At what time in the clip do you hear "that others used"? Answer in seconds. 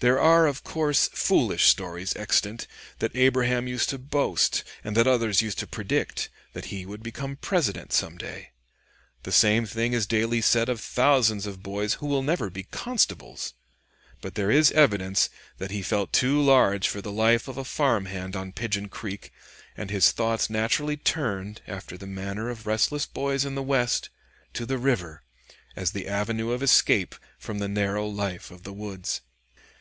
4.98-5.58